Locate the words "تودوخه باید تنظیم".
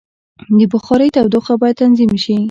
1.15-2.11